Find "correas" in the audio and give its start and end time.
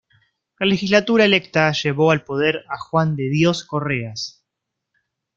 3.63-4.43